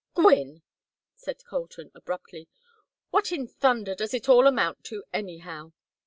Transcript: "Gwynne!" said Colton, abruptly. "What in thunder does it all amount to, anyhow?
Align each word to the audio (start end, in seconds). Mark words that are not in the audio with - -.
"Gwynne!" 0.15 0.63
said 1.15 1.45
Colton, 1.45 1.91
abruptly. 1.93 2.49
"What 3.11 3.31
in 3.31 3.47
thunder 3.47 3.93
does 3.93 4.15
it 4.15 4.27
all 4.27 4.47
amount 4.47 4.83
to, 4.85 5.03
anyhow? 5.13 5.73